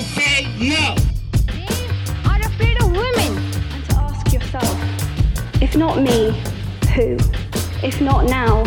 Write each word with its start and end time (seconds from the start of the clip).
to 0.00 0.06
say 0.06 0.46
no. 0.58 0.94
are 2.30 2.40
afraid 2.40 2.80
of 2.82 2.90
women. 2.90 3.36
And 3.72 3.84
to 3.90 3.96
ask 3.96 4.32
yourself, 4.32 5.62
if 5.62 5.76
not 5.76 6.00
me, 6.00 6.42
who? 6.94 7.18
If 7.86 8.00
not 8.00 8.24
now, 8.24 8.64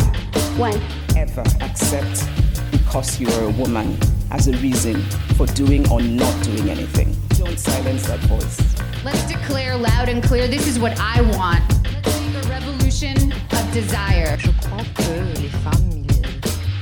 when? 0.56 0.80
Ever 1.16 1.42
accept 1.60 2.28
because 2.70 3.18
you 3.18 3.28
are 3.28 3.44
a 3.44 3.50
woman 3.50 3.98
as 4.30 4.46
a 4.46 4.52
reason 4.58 5.00
for 5.36 5.46
doing 5.46 5.88
or 5.90 6.00
not 6.00 6.34
doing 6.44 6.70
anything. 6.70 7.16
Don't 7.30 7.58
silence 7.58 8.06
that 8.06 8.20
voice. 8.20 8.60
Let's 9.04 9.24
declare 9.26 9.76
loud 9.76 10.08
and 10.08 10.22
clear 10.22 10.46
this 10.46 10.68
is 10.68 10.78
what 10.78 10.98
I 11.00 11.20
want. 11.36 11.64
Let's 11.84 12.20
make 12.20 12.44
a 12.44 12.48
revolution 12.48 13.32
of 13.32 13.72
desire. 13.72 14.36
Je 14.38 14.52
crois 14.62 14.84
que 14.94 15.40
les 15.40 15.48
femmes 15.48 15.90
ils 15.90 15.93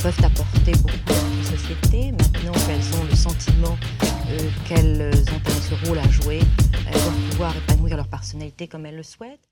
peuvent 0.02 0.24
apporter 0.24 0.72
beaucoup 0.72 0.98
dans 1.06 1.36
une 1.36 1.44
société. 1.44 2.10
Maintenant 2.10 2.52
qu'elles 2.66 3.00
ont 3.00 3.04
le 3.08 3.14
sentiment 3.14 3.76
euh, 4.02 4.50
qu'elles 4.66 5.12
ont 5.12 5.50
ce 5.60 5.86
rôle 5.86 5.98
à 5.98 6.08
jouer, 6.08 6.40
elles 6.88 7.00
doivent 7.00 7.30
pouvoir 7.30 7.56
épanouir 7.56 7.96
leur 7.96 8.08
personnalité 8.08 8.66
comme 8.66 8.84
elles 8.84 8.96
le 8.96 9.04
souhaitent. 9.04 9.48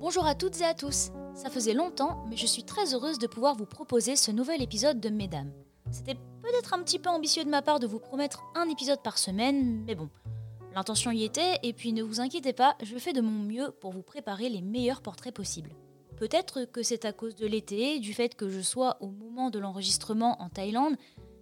Bonjour 0.00 0.26
à 0.26 0.34
toutes 0.34 0.60
et 0.60 0.64
à 0.64 0.74
tous. 0.74 1.10
Ça 1.34 1.50
faisait 1.50 1.74
longtemps, 1.74 2.24
mais 2.28 2.36
je 2.36 2.46
suis 2.46 2.64
très 2.64 2.94
heureuse 2.94 3.20
de 3.20 3.28
pouvoir 3.28 3.54
vous 3.54 3.66
proposer 3.66 4.16
ce 4.16 4.32
nouvel 4.32 4.60
épisode 4.60 4.98
de 4.98 5.08
Mesdames. 5.08 5.52
C'était 5.92 6.16
peut-être 6.46 6.74
un 6.74 6.82
petit 6.82 6.98
peu 6.98 7.10
ambitieux 7.10 7.44
de 7.44 7.50
ma 7.50 7.62
part 7.62 7.80
de 7.80 7.86
vous 7.86 7.98
promettre 7.98 8.44
un 8.54 8.68
épisode 8.68 9.02
par 9.02 9.18
semaine, 9.18 9.82
mais 9.84 9.94
bon, 9.94 10.08
l'intention 10.74 11.10
y 11.10 11.24
était, 11.24 11.58
et 11.62 11.72
puis 11.72 11.92
ne 11.92 12.02
vous 12.02 12.20
inquiétez 12.20 12.52
pas, 12.52 12.76
je 12.82 12.96
fais 12.98 13.12
de 13.12 13.20
mon 13.20 13.42
mieux 13.42 13.72
pour 13.80 13.92
vous 13.92 14.02
préparer 14.02 14.48
les 14.48 14.62
meilleurs 14.62 15.02
portraits 15.02 15.34
possibles. 15.34 15.74
Peut-être 16.16 16.64
que 16.64 16.82
c'est 16.82 17.04
à 17.04 17.12
cause 17.12 17.34
de 17.34 17.46
l'été, 17.46 17.98
du 17.98 18.14
fait 18.14 18.36
que 18.36 18.48
je 18.48 18.60
sois 18.60 18.96
au 19.00 19.08
moment 19.08 19.50
de 19.50 19.58
l'enregistrement 19.58 20.40
en 20.40 20.48
Thaïlande, 20.48 20.96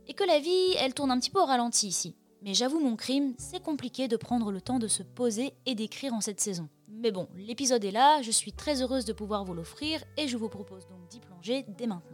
et 0.08 0.14
que 0.14 0.24
la 0.24 0.38
vie, 0.38 0.74
elle 0.78 0.94
tourne 0.94 1.10
un 1.10 1.18
petit 1.18 1.30
peu 1.30 1.40
au 1.40 1.46
ralenti 1.46 1.86
ici. 1.86 2.14
Mais 2.42 2.54
j'avoue 2.54 2.80
mon 2.80 2.96
crime, 2.96 3.34
c'est 3.38 3.62
compliqué 3.62 4.08
de 4.08 4.16
prendre 4.16 4.52
le 4.52 4.60
temps 4.60 4.78
de 4.78 4.88
se 4.88 5.02
poser 5.02 5.54
et 5.66 5.74
d'écrire 5.74 6.14
en 6.14 6.20
cette 6.20 6.40
saison. 6.40 6.68
Mais 6.88 7.10
bon, 7.10 7.28
l'épisode 7.36 7.84
est 7.84 7.90
là, 7.90 8.22
je 8.22 8.30
suis 8.30 8.52
très 8.52 8.82
heureuse 8.82 9.04
de 9.04 9.12
pouvoir 9.12 9.44
vous 9.44 9.54
l'offrir 9.54 10.02
et 10.16 10.28
je 10.28 10.36
vous 10.36 10.48
propose 10.48 10.86
donc 10.86 11.08
d'y 11.08 11.20
plonger 11.20 11.64
dès 11.76 11.86
maintenant. 11.86 12.13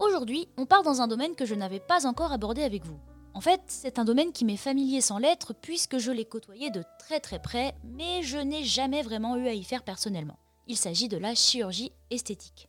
Aujourd'hui, 0.00 0.48
on 0.56 0.66
part 0.66 0.82
dans 0.82 1.00
un 1.00 1.06
domaine 1.06 1.36
que 1.36 1.46
je 1.46 1.54
n'avais 1.54 1.80
pas 1.80 2.06
encore 2.06 2.32
abordé 2.32 2.62
avec 2.62 2.84
vous. 2.84 2.98
En 3.32 3.40
fait, 3.40 3.60
c'est 3.68 3.98
un 3.98 4.04
domaine 4.04 4.32
qui 4.32 4.44
m'est 4.44 4.56
familier 4.56 5.00
sans 5.00 5.18
l'être 5.18 5.54
puisque 5.54 5.98
je 5.98 6.10
l'ai 6.10 6.24
côtoyé 6.24 6.70
de 6.70 6.82
très 6.98 7.20
très 7.20 7.40
près, 7.40 7.74
mais 7.84 8.22
je 8.22 8.38
n'ai 8.38 8.64
jamais 8.64 9.02
vraiment 9.02 9.36
eu 9.36 9.46
à 9.46 9.54
y 9.54 9.62
faire 9.62 9.84
personnellement. 9.84 10.38
Il 10.66 10.76
s'agit 10.76 11.08
de 11.08 11.16
la 11.16 11.34
chirurgie 11.34 11.92
esthétique. 12.10 12.68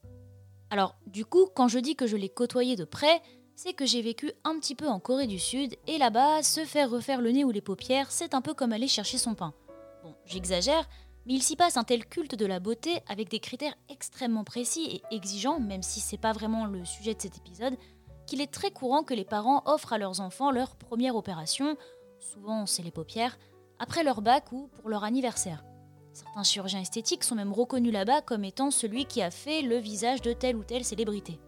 Alors, 0.69 0.95
du 1.07 1.25
coup, 1.25 1.47
quand 1.55 1.67
je 1.67 1.79
dis 1.79 1.95
que 1.95 2.07
je 2.07 2.17
l'ai 2.17 2.29
côtoyé 2.29 2.75
de 2.75 2.83
près, 2.83 3.21
c'est 3.55 3.73
que 3.73 3.85
j'ai 3.85 4.01
vécu 4.01 4.31
un 4.43 4.59
petit 4.59 4.75
peu 4.75 4.87
en 4.87 4.99
Corée 4.99 5.27
du 5.27 5.39
Sud 5.39 5.75
et 5.87 5.97
là-bas, 5.97 6.43
se 6.43 6.65
faire 6.65 6.89
refaire 6.89 7.21
le 7.21 7.31
nez 7.31 7.43
ou 7.43 7.51
les 7.51 7.61
paupières, 7.61 8.11
c'est 8.11 8.33
un 8.33 8.41
peu 8.41 8.53
comme 8.53 8.73
aller 8.73 8.87
chercher 8.87 9.17
son 9.17 9.33
pain. 9.33 9.53
Bon, 10.03 10.13
j'exagère, 10.25 10.87
mais 11.25 11.33
il 11.33 11.43
s'y 11.43 11.55
passe 11.55 11.77
un 11.77 11.83
tel 11.83 12.05
culte 12.05 12.35
de 12.35 12.45
la 12.45 12.59
beauté 12.59 12.99
avec 13.07 13.29
des 13.29 13.39
critères 13.39 13.75
extrêmement 13.89 14.43
précis 14.43 14.85
et 15.11 15.15
exigeants, 15.15 15.59
même 15.59 15.83
si 15.83 15.99
c'est 15.99 16.17
pas 16.17 16.33
vraiment 16.33 16.65
le 16.65 16.85
sujet 16.85 17.15
de 17.15 17.21
cet 17.21 17.37
épisode, 17.37 17.77
qu'il 18.27 18.41
est 18.41 18.51
très 18.51 18.71
courant 18.71 19.03
que 19.03 19.13
les 19.13 19.25
parents 19.25 19.63
offrent 19.65 19.93
à 19.93 19.97
leurs 19.97 20.19
enfants 20.19 20.51
leur 20.51 20.75
première 20.75 21.15
opération, 21.15 21.77
souvent 22.19 22.65
c'est 22.65 22.83
les 22.83 22.91
paupières, 22.91 23.37
après 23.79 24.03
leur 24.03 24.21
bac 24.21 24.51
ou 24.51 24.67
pour 24.67 24.89
leur 24.89 25.03
anniversaire. 25.03 25.63
Certains 26.13 26.43
chirurgiens 26.43 26.81
esthétiques 26.81 27.23
sont 27.23 27.35
même 27.35 27.51
reconnus 27.51 27.91
là-bas 27.91 28.21
comme 28.21 28.45
étant 28.45 28.71
celui 28.71 29.05
qui 29.05 29.21
a 29.21 29.31
fait 29.31 29.61
le 29.61 29.77
visage 29.77 30.21
de 30.21 30.31
telle 30.31 30.55
ou 30.55 30.63
telle 30.63 30.85
célébrité. 30.85 31.39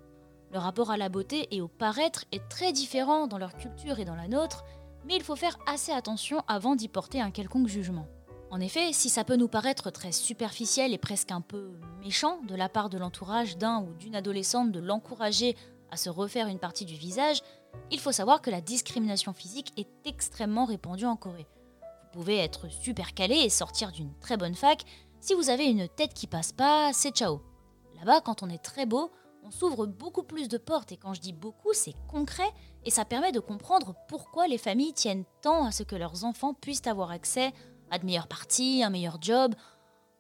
Le 0.52 0.60
rapport 0.60 0.92
à 0.92 0.98
la 0.98 1.10
beauté 1.10 1.48
et 1.52 1.62
au 1.62 1.68
paraître 1.68 2.26
est 2.32 2.48
très 2.50 2.74
différent 2.74 3.28
dans 3.28 3.38
leur 3.38 3.56
culture 3.56 4.00
et 4.00 4.06
dans 4.06 4.16
la 4.16 4.28
nôtre, 4.28 4.66
mais 5.06 5.16
il 5.16 5.24
faut 5.24 5.36
faire 5.36 5.58
assez 5.68 5.92
attention 5.92 6.42
avant 6.48 6.76
d'y 6.76 6.90
porter 6.90 7.22
un 7.22 7.32
quelconque 7.32 7.68
jugement. 7.68 8.08
En 8.50 8.62
effet, 8.62 8.94
si 8.94 9.10
ça 9.10 9.26
peut 9.26 9.36
nous 9.36 9.50
paraître 9.50 9.92
très 9.92 10.14
superficiel 10.14 10.94
et 10.94 10.98
presque 10.98 11.32
un 11.32 11.42
peu 11.42 11.74
méchant 12.00 12.40
de 12.48 12.56
la 12.56 12.70
part 12.70 12.90
de 12.90 12.98
l'entourage 12.98 13.58
d'un 13.58 13.82
ou 13.82 13.94
d'une 13.96 14.16
adolescente 14.16 14.72
de 14.72 14.80
l'encourager 14.80 15.56
à 15.92 15.98
se 15.98 16.10
refaire 16.10 16.48
une 16.48 16.60
partie 16.60 16.86
du 16.86 16.96
visage, 16.96 17.42
il 17.92 18.00
faut 18.00 18.14
savoir 18.14 18.42
que 18.42 18.50
la 18.50 18.62
discrimination 18.62 19.34
physique 19.34 19.74
est 19.78 19.90
extrêmement 20.06 20.66
répandue 20.66 21.06
en 21.06 21.18
Corée. 21.18 21.48
Vous 21.82 22.22
pouvez 22.22 22.38
être 22.38 22.70
super 22.70 23.14
calé 23.14 23.36
et 23.36 23.50
sortir 23.50 23.92
d'une 23.92 24.14
très 24.20 24.38
bonne 24.38 24.56
fac, 24.56 24.84
si 25.20 25.34
vous 25.34 25.50
avez 25.50 25.66
une 25.66 25.90
tête 25.90 26.14
qui 26.14 26.28
passe 26.28 26.54
pas, 26.54 26.94
c'est 26.94 27.16
ciao. 27.16 27.42
Là-bas, 27.96 28.22
quand 28.22 28.44
on 28.44 28.50
est 28.50 28.64
très 28.64 28.86
beau, 28.86 29.12
on 29.44 29.52
s'ouvre 29.52 29.86
beaucoup 29.86 30.24
plus 30.24 30.48
de 30.48 30.58
portes 30.58 30.92
et 30.92 30.98
quand 30.98 31.14
je 31.14 31.22
dis 31.22 31.34
beaucoup, 31.34 31.74
c'est 31.74 31.96
concret 32.08 32.50
et 32.86 32.92
ça 32.92 33.04
permet 33.04 33.32
de 33.32 33.40
comprendre 33.40 33.96
pourquoi 34.08 34.48
les 34.48 34.58
familles 34.58 34.94
tiennent 34.94 35.26
tant 35.42 35.66
à 35.66 35.72
ce 35.72 35.84
que 35.84 35.96
leurs 35.96 36.24
enfants 36.24 36.54
puissent 36.54 36.88
avoir 36.88 37.12
accès 37.12 37.52
à 37.92 38.00
de 38.00 38.06
meilleures 38.06 38.28
parties, 38.28 38.84
un 38.84 38.90
meilleur 38.90 39.18
job. 39.22 39.54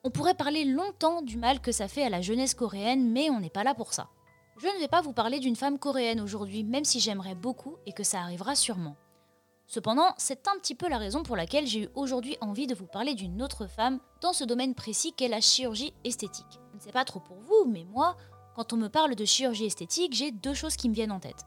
On 0.04 0.10
pourrait 0.10 0.36
parler 0.36 0.66
longtemps 0.66 1.22
du 1.22 1.38
mal 1.38 1.60
que 1.60 1.72
ça 1.72 1.88
fait 1.88 2.04
à 2.04 2.10
la 2.10 2.22
jeunesse 2.22 2.54
coréenne, 2.54 3.12
mais 3.12 3.30
on 3.30 3.40
n'est 3.40 3.50
pas 3.50 3.64
là 3.64 3.74
pour 3.74 3.94
ça. 3.94 4.10
Je 4.58 4.68
ne 4.68 4.80
vais 4.80 4.88
pas 4.88 5.02
vous 5.02 5.14
parler 5.14 5.40
d'une 5.40 5.56
femme 5.56 5.78
coréenne 5.78 6.22
aujourd'hui, 6.22 6.64
même 6.64 6.86
si 6.86 7.00
j'aimerais 7.00 7.36
beaucoup 7.36 7.76
et 7.86 7.94
que 7.94 8.04
ça 8.04 8.22
arrivera 8.22 8.56
sûrement. 8.56 8.96
Cependant, 9.68 10.14
c'est 10.18 10.48
un 10.48 10.58
petit 10.60 10.76
peu 10.76 10.88
la 10.88 10.98
raison 10.98 11.24
pour 11.24 11.36
laquelle 11.36 11.68
j'ai 11.68 11.84
eu 11.84 11.90
aujourd'hui 11.94 12.38
envie 12.40 12.68
de 12.68 12.74
vous 12.74 12.88
parler 12.88 13.16
d'une 13.16 13.44
autre 13.44 13.68
femme 13.68 14.00
dans 14.22 14.32
ce 14.32 14.46
domaine 14.46 14.74
précis 14.74 15.12
qu'est 15.12 15.28
la 15.28 15.42
chirurgie 15.42 15.94
esthétique. 16.06 16.60
Je 16.72 16.78
ne 16.78 16.82
sais 16.82 16.94
pas 16.94 17.04
trop 17.04 17.20
pour 17.20 17.38
vous, 17.38 17.66
mais 17.68 17.84
moi, 17.84 18.16
quand 18.56 18.72
on 18.72 18.78
me 18.78 18.88
parle 18.88 19.14
de 19.14 19.26
chirurgie 19.26 19.66
esthétique, 19.66 20.14
j'ai 20.14 20.32
deux 20.32 20.54
choses 20.54 20.78
qui 20.78 20.88
me 20.88 20.94
viennent 20.96 21.12
en 21.12 21.20
tête. 21.20 21.46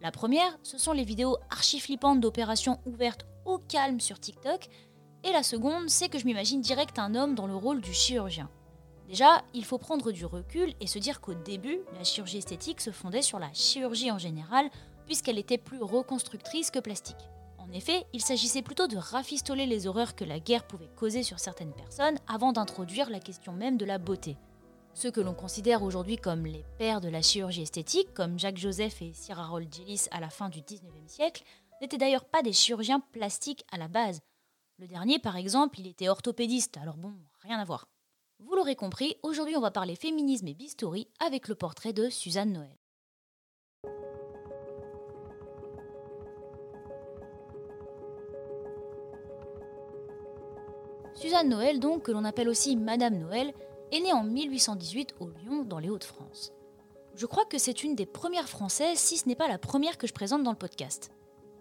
La 0.00 0.12
première, 0.12 0.56
ce 0.62 0.78
sont 0.78 0.92
les 0.92 1.04
vidéos 1.04 1.38
archi 1.50 1.80
flippantes 1.80 2.20
d'opérations 2.20 2.78
ouvertes 2.86 3.26
au 3.44 3.58
calme 3.58 3.98
sur 3.98 4.20
TikTok 4.20 4.68
et 5.26 5.32
la 5.32 5.42
seconde, 5.42 5.90
c'est 5.90 6.08
que 6.08 6.18
je 6.18 6.24
m'imagine 6.24 6.60
direct 6.60 7.00
un 7.00 7.16
homme 7.16 7.34
dans 7.34 7.48
le 7.48 7.56
rôle 7.56 7.80
du 7.80 7.92
chirurgien. 7.92 8.48
Déjà, 9.08 9.42
il 9.54 9.64
faut 9.64 9.78
prendre 9.78 10.12
du 10.12 10.24
recul 10.24 10.72
et 10.80 10.86
se 10.86 11.00
dire 11.00 11.20
qu'au 11.20 11.34
début, 11.34 11.80
la 11.94 12.04
chirurgie 12.04 12.38
esthétique 12.38 12.80
se 12.80 12.92
fondait 12.92 13.22
sur 13.22 13.40
la 13.40 13.52
chirurgie 13.52 14.12
en 14.12 14.18
général, 14.18 14.70
puisqu'elle 15.04 15.38
était 15.38 15.58
plus 15.58 15.82
reconstructrice 15.82 16.70
que 16.70 16.78
plastique. 16.78 17.16
En 17.58 17.72
effet, 17.72 18.04
il 18.12 18.20
s'agissait 18.20 18.62
plutôt 18.62 18.86
de 18.86 18.96
rafistoler 18.96 19.66
les 19.66 19.88
horreurs 19.88 20.14
que 20.14 20.24
la 20.24 20.38
guerre 20.38 20.66
pouvait 20.66 20.90
causer 20.94 21.24
sur 21.24 21.40
certaines 21.40 21.74
personnes 21.74 22.18
avant 22.28 22.52
d'introduire 22.52 23.10
la 23.10 23.18
question 23.18 23.52
même 23.52 23.76
de 23.76 23.84
la 23.84 23.98
beauté. 23.98 24.36
Ceux 24.94 25.10
que 25.10 25.20
l'on 25.20 25.34
considère 25.34 25.82
aujourd'hui 25.82 26.16
comme 26.16 26.46
les 26.46 26.64
pères 26.78 27.00
de 27.00 27.08
la 27.08 27.22
chirurgie 27.22 27.62
esthétique, 27.62 28.14
comme 28.14 28.38
Jacques 28.38 28.58
Joseph 28.58 29.02
et 29.02 29.12
Sir 29.12 29.40
Harold 29.40 29.72
Gillis 29.72 30.06
à 30.12 30.20
la 30.20 30.30
fin 30.30 30.48
du 30.48 30.60
19e 30.60 31.08
siècle, 31.08 31.42
n'étaient 31.80 31.98
d'ailleurs 31.98 32.24
pas 32.24 32.42
des 32.42 32.52
chirurgiens 32.52 33.00
plastiques 33.00 33.64
à 33.72 33.76
la 33.76 33.88
base, 33.88 34.20
le 34.78 34.86
dernier, 34.86 35.18
par 35.18 35.36
exemple, 35.36 35.80
il 35.80 35.86
était 35.86 36.08
orthopédiste, 36.08 36.76
alors 36.76 36.96
bon, 36.96 37.14
rien 37.40 37.58
à 37.58 37.64
voir. 37.64 37.88
Vous 38.40 38.54
l'aurez 38.54 38.76
compris, 38.76 39.16
aujourd'hui 39.22 39.56
on 39.56 39.62
va 39.62 39.70
parler 39.70 39.96
féminisme 39.96 40.46
et 40.48 40.54
bistouri 40.54 41.08
avec 41.18 41.48
le 41.48 41.54
portrait 41.54 41.94
de 41.94 42.10
Suzanne 42.10 42.52
Noël. 42.52 42.76
Suzanne 51.14 51.48
Noël, 51.48 51.80
donc, 51.80 52.02
que 52.02 52.12
l'on 52.12 52.24
appelle 52.24 52.50
aussi 52.50 52.76
Madame 52.76 53.18
Noël, 53.18 53.54
est 53.90 54.00
née 54.00 54.12
en 54.12 54.24
1818 54.24 55.14
au 55.20 55.30
Lyon, 55.30 55.64
dans 55.64 55.78
les 55.78 55.88
Hauts-de-France. 55.88 56.52
Je 57.14 57.24
crois 57.24 57.46
que 57.46 57.56
c'est 57.56 57.82
une 57.82 57.94
des 57.94 58.04
premières 58.04 58.50
Françaises, 58.50 58.98
si 58.98 59.16
ce 59.16 59.26
n'est 59.26 59.34
pas 59.34 59.48
la 59.48 59.58
première 59.58 59.96
que 59.96 60.06
je 60.06 60.12
présente 60.12 60.42
dans 60.42 60.50
le 60.50 60.58
podcast. 60.58 61.10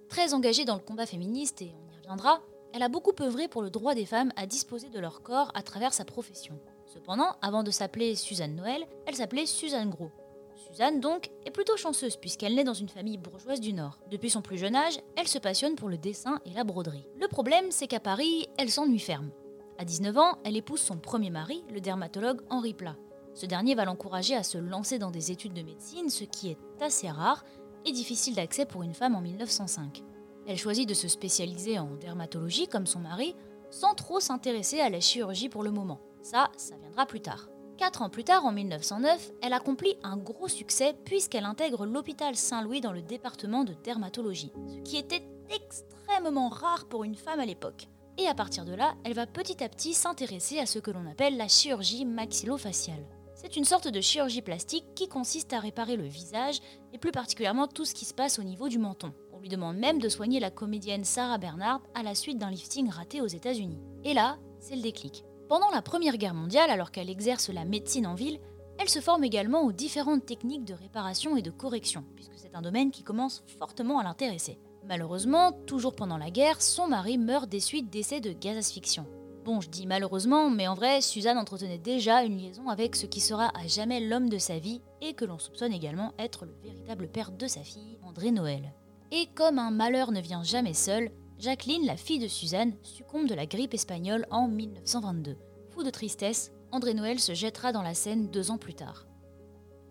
Très 0.09 0.33
engagée 0.33 0.65
dans 0.65 0.75
le 0.75 0.81
combat 0.81 1.05
féministe, 1.05 1.61
et 1.61 1.73
on 1.73 1.93
y 1.93 1.97
reviendra, 1.97 2.41
elle 2.75 2.83
a 2.83 2.89
beaucoup 2.89 3.13
œuvré 3.21 3.47
pour 3.47 3.61
le 3.61 3.69
droit 3.69 3.95
des 3.95 4.05
femmes 4.05 4.33
à 4.35 4.45
disposer 4.45 4.89
de 4.89 4.99
leur 4.99 5.21
corps 5.21 5.49
à 5.53 5.63
travers 5.63 5.93
sa 5.93 6.03
profession. 6.03 6.59
Cependant, 6.85 7.37
avant 7.41 7.63
de 7.63 7.71
s'appeler 7.71 8.15
Suzanne 8.15 8.53
Noël, 8.53 8.85
elle 9.05 9.15
s'appelait 9.15 9.45
Suzanne 9.45 9.89
Gros. 9.89 10.11
Suzanne, 10.57 10.99
donc, 10.99 11.31
est 11.45 11.51
plutôt 11.51 11.77
chanceuse 11.77 12.17
puisqu'elle 12.17 12.53
naît 12.53 12.65
dans 12.65 12.73
une 12.73 12.89
famille 12.89 13.17
bourgeoise 13.17 13.61
du 13.61 13.71
Nord. 13.71 13.99
Depuis 14.11 14.29
son 14.29 14.41
plus 14.41 14.57
jeune 14.57 14.75
âge, 14.75 14.99
elle 15.15 15.29
se 15.29 15.39
passionne 15.39 15.75
pour 15.75 15.87
le 15.87 15.97
dessin 15.97 16.41
et 16.45 16.49
la 16.49 16.65
broderie. 16.65 17.07
Le 17.17 17.29
problème, 17.29 17.67
c'est 17.69 17.87
qu'à 17.87 18.01
Paris, 18.01 18.49
elle 18.57 18.69
s'ennuie 18.69 18.99
ferme. 18.99 19.31
À 19.77 19.85
19 19.85 20.17
ans, 20.17 20.37
elle 20.43 20.57
épouse 20.57 20.81
son 20.81 20.97
premier 20.97 21.29
mari, 21.29 21.63
le 21.73 21.79
dermatologue 21.79 22.41
Henri 22.49 22.73
Plat. 22.73 22.97
Ce 23.35 23.45
dernier 23.45 23.75
va 23.75 23.85
l'encourager 23.85 24.35
à 24.35 24.43
se 24.43 24.57
lancer 24.57 24.99
dans 24.99 25.11
des 25.11 25.31
études 25.31 25.53
de 25.53 25.61
médecine, 25.61 26.09
ce 26.09 26.25
qui 26.25 26.49
est 26.49 26.57
assez 26.81 27.09
rare 27.09 27.45
et 27.85 27.93
difficile 27.93 28.35
d'accès 28.35 28.65
pour 28.65 28.83
une 28.83 28.93
femme 28.93 29.15
en 29.15 29.21
1905. 29.21 30.03
Elle 30.47 30.57
choisit 30.57 30.87
de 30.87 30.93
se 30.93 31.07
spécialiser 31.07 31.79
en 31.79 31.95
dermatologie 31.95 32.67
comme 32.67 32.85
son 32.85 32.99
mari, 32.99 33.35
sans 33.71 33.95
trop 33.95 34.19
s'intéresser 34.19 34.79
à 34.79 34.89
la 34.89 34.99
chirurgie 34.99 35.49
pour 35.49 35.63
le 35.63 35.71
moment. 35.71 35.99
Ça, 36.21 36.51
ça 36.55 36.75
viendra 36.77 37.05
plus 37.05 37.21
tard. 37.21 37.49
Quatre 37.77 38.01
ans 38.01 38.09
plus 38.09 38.23
tard, 38.23 38.45
en 38.45 38.53
1909, 38.53 39.31
elle 39.41 39.53
accomplit 39.53 39.97
un 40.03 40.15
gros 40.15 40.47
succès 40.47 40.95
puisqu'elle 41.03 41.43
intègre 41.43 41.85
l'hôpital 41.85 42.35
Saint-Louis 42.35 42.79
dans 42.79 42.93
le 42.93 43.01
département 43.01 43.63
de 43.65 43.73
dermatologie, 43.83 44.53
ce 44.67 44.89
qui 44.89 44.97
était 44.97 45.27
extrêmement 45.49 46.49
rare 46.49 46.85
pour 46.87 47.03
une 47.03 47.15
femme 47.15 47.39
à 47.39 47.45
l'époque. 47.45 47.87
et 48.17 48.27
à 48.29 48.33
partir 48.33 48.63
de 48.63 48.73
là, 48.73 48.95
elle 49.03 49.13
va 49.13 49.27
petit 49.27 49.61
à 49.61 49.67
petit 49.67 49.93
s'intéresser 49.93 50.57
à 50.59 50.65
ce 50.65 50.79
que 50.79 50.89
l'on 50.89 51.05
appelle 51.05 51.35
la 51.35 51.49
chirurgie 51.49 52.05
maxillofaciale. 52.05 53.05
C'est 53.35 53.57
une 53.57 53.65
sorte 53.65 53.89
de 53.89 53.99
chirurgie 53.99 54.41
plastique 54.41 54.85
qui 54.95 55.09
consiste 55.09 55.51
à 55.51 55.59
réparer 55.59 55.97
le 55.97 56.05
visage 56.05 56.61
et 56.93 56.97
plus 56.97 57.11
particulièrement 57.11 57.67
tout 57.67 57.83
ce 57.83 57.93
qui 57.93 58.05
se 58.05 58.13
passe 58.13 58.39
au 58.39 58.43
niveau 58.43 58.69
du 58.69 58.79
menton. 58.79 59.13
Demande 59.49 59.77
même 59.77 59.99
de 59.99 60.09
soigner 60.09 60.39
la 60.39 60.49
comédienne 60.49 61.03
Sarah 61.03 61.37
Bernard 61.37 61.81
à 61.93 62.01
la 62.01 62.15
suite 62.15 62.39
d'un 62.39 62.49
lifting 62.49 62.89
raté 62.89 63.21
aux 63.21 63.27
États-Unis. 63.27 63.79
Et 64.03 64.15
là, 64.15 64.37
c'est 64.59 64.75
le 64.75 64.81
déclic. 64.81 65.23
Pendant 65.47 65.69
la 65.69 65.83
Première 65.83 66.17
Guerre 66.17 66.33
mondiale, 66.33 66.71
alors 66.71 66.89
qu'elle 66.89 67.11
exerce 67.11 67.49
la 67.49 67.63
médecine 67.63 68.07
en 68.07 68.15
ville, 68.15 68.39
elle 68.79 68.89
se 68.89 68.99
forme 68.99 69.23
également 69.23 69.61
aux 69.61 69.71
différentes 69.71 70.25
techniques 70.25 70.65
de 70.65 70.73
réparation 70.73 71.37
et 71.37 71.43
de 71.43 71.51
correction, 71.51 72.03
puisque 72.15 72.37
c'est 72.37 72.55
un 72.55 72.63
domaine 72.63 72.89
qui 72.89 73.03
commence 73.03 73.43
fortement 73.59 73.99
à 73.99 74.03
l'intéresser. 74.03 74.57
Malheureusement, 74.87 75.51
toujours 75.51 75.95
pendant 75.95 76.17
la 76.17 76.31
guerre, 76.31 76.61
son 76.61 76.87
mari 76.87 77.19
meurt 77.19 77.47
des 77.47 77.59
suites 77.59 77.91
d'essais 77.91 78.21
de 78.21 78.33
gaz 78.33 78.57
asphyxiant. 78.57 79.05
Bon, 79.43 79.61
je 79.61 79.69
dis 79.69 79.85
malheureusement, 79.85 80.49
mais 80.49 80.67
en 80.67 80.73
vrai, 80.73 81.01
Suzanne 81.01 81.37
entretenait 81.37 81.77
déjà 81.77 82.23
une 82.23 82.37
liaison 82.37 82.67
avec 82.67 82.95
ce 82.95 83.05
qui 83.05 83.19
sera 83.19 83.51
à 83.55 83.67
jamais 83.67 83.99
l'homme 83.99 84.29
de 84.29 84.39
sa 84.39 84.57
vie 84.57 84.81
et 85.01 85.13
que 85.13 85.23
l'on 85.23 85.37
soupçonne 85.37 85.71
également 85.73 86.13
être 86.17 86.45
le 86.45 86.55
véritable 86.63 87.07
père 87.07 87.31
de 87.31 87.45
sa 87.45 87.61
fille, 87.61 87.99
André 88.03 88.31
Noël. 88.31 88.73
Et 89.11 89.27
comme 89.35 89.59
un 89.59 89.71
malheur 89.71 90.11
ne 90.11 90.21
vient 90.21 90.43
jamais 90.43 90.73
seul, 90.73 91.11
Jacqueline, 91.37 91.85
la 91.85 91.97
fille 91.97 92.19
de 92.19 92.27
Suzanne, 92.27 92.73
succombe 92.81 93.27
de 93.27 93.35
la 93.35 93.45
grippe 93.45 93.73
espagnole 93.73 94.25
en 94.31 94.47
1922. 94.47 95.37
Fou 95.69 95.83
de 95.83 95.89
tristesse, 95.89 96.51
André 96.71 96.93
Noël 96.93 97.19
se 97.19 97.33
jettera 97.33 97.71
dans 97.71 97.81
la 97.81 97.93
Seine 97.93 98.29
deux 98.29 98.51
ans 98.51 98.57
plus 98.57 98.73
tard. 98.73 99.05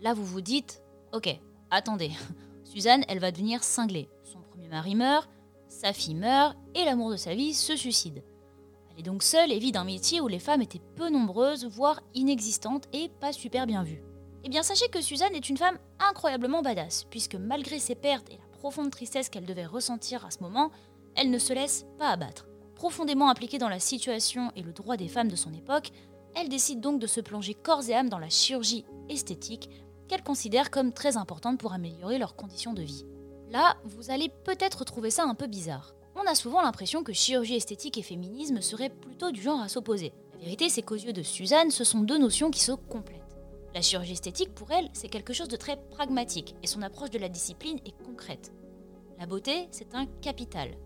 Là, 0.00 0.14
vous 0.14 0.24
vous 0.24 0.40
dites, 0.40 0.82
ok, 1.12 1.28
attendez, 1.70 2.10
Suzanne, 2.64 3.04
elle 3.08 3.20
va 3.20 3.30
devenir 3.30 3.62
cinglée. 3.62 4.08
Son 4.22 4.40
premier 4.40 4.68
mari 4.68 4.94
meurt, 4.94 5.28
sa 5.68 5.92
fille 5.92 6.14
meurt, 6.14 6.56
et 6.74 6.84
l'amour 6.84 7.10
de 7.10 7.16
sa 7.16 7.34
vie 7.34 7.54
se 7.54 7.76
suicide. 7.76 8.24
Elle 8.90 9.00
est 9.00 9.02
donc 9.02 9.22
seule 9.22 9.52
et 9.52 9.58
vit 9.58 9.72
d'un 9.72 9.84
métier 9.84 10.20
où 10.20 10.28
les 10.28 10.38
femmes 10.38 10.62
étaient 10.62 10.80
peu 10.96 11.10
nombreuses, 11.10 11.66
voire 11.66 12.02
inexistantes, 12.14 12.88
et 12.92 13.10
pas 13.20 13.32
super 13.32 13.66
bien 13.66 13.82
vues. 13.82 14.02
Eh 14.44 14.48
bien, 14.48 14.62
sachez 14.62 14.88
que 14.88 15.00
Suzanne 15.00 15.34
est 15.34 15.48
une 15.48 15.56
femme 15.56 15.78
incroyablement 15.98 16.62
badass, 16.62 17.04
puisque 17.10 17.34
malgré 17.34 17.78
ses 17.78 17.94
pertes 17.94 18.30
et 18.30 18.36
la 18.36 18.43
profonde 18.64 18.90
tristesse 18.90 19.28
qu'elle 19.28 19.44
devait 19.44 19.66
ressentir 19.66 20.24
à 20.24 20.30
ce 20.30 20.38
moment, 20.42 20.70
elle 21.16 21.28
ne 21.30 21.38
se 21.38 21.52
laisse 21.52 21.84
pas 21.98 22.08
abattre. 22.08 22.46
Profondément 22.74 23.28
impliquée 23.28 23.58
dans 23.58 23.68
la 23.68 23.78
situation 23.78 24.50
et 24.56 24.62
le 24.62 24.72
droit 24.72 24.96
des 24.96 25.06
femmes 25.06 25.28
de 25.28 25.36
son 25.36 25.52
époque, 25.52 25.90
elle 26.34 26.48
décide 26.48 26.80
donc 26.80 26.98
de 26.98 27.06
se 27.06 27.20
plonger 27.20 27.52
corps 27.52 27.86
et 27.90 27.94
âme 27.94 28.08
dans 28.08 28.18
la 28.18 28.30
chirurgie 28.30 28.86
esthétique 29.10 29.68
qu'elle 30.08 30.22
considère 30.22 30.70
comme 30.70 30.94
très 30.94 31.18
importante 31.18 31.60
pour 31.60 31.74
améliorer 31.74 32.16
leurs 32.16 32.36
conditions 32.36 32.72
de 32.72 32.80
vie. 32.80 33.04
Là, 33.50 33.76
vous 33.84 34.10
allez 34.10 34.30
peut-être 34.30 34.86
trouver 34.86 35.10
ça 35.10 35.24
un 35.24 35.34
peu 35.34 35.46
bizarre. 35.46 35.94
On 36.16 36.26
a 36.26 36.34
souvent 36.34 36.62
l'impression 36.62 37.04
que 37.04 37.12
chirurgie 37.12 37.56
esthétique 37.56 37.98
et 37.98 38.02
féminisme 38.02 38.62
seraient 38.62 38.88
plutôt 38.88 39.30
du 39.30 39.42
genre 39.42 39.60
à 39.60 39.68
s'opposer. 39.68 40.14
La 40.32 40.38
vérité, 40.38 40.70
c'est 40.70 40.80
qu'aux 40.80 40.94
yeux 40.94 41.12
de 41.12 41.22
Suzanne, 41.22 41.70
ce 41.70 41.84
sont 41.84 42.00
deux 42.00 42.16
notions 42.16 42.50
qui 42.50 42.60
se 42.60 42.72
complètent. 42.72 43.23
La 43.74 43.82
chirurgie 43.82 44.12
esthétique, 44.12 44.54
pour 44.54 44.70
elle, 44.70 44.88
c'est 44.92 45.08
quelque 45.08 45.32
chose 45.32 45.48
de 45.48 45.56
très 45.56 45.76
pragmatique, 45.90 46.54
et 46.62 46.68
son 46.68 46.82
approche 46.82 47.10
de 47.10 47.18
la 47.18 47.28
discipline 47.28 47.80
est 47.84 48.04
concrète. 48.04 48.52
La 49.18 49.26
beauté, 49.26 49.66
c'est 49.72 49.96
un 49.96 50.06
capital. 50.06 50.76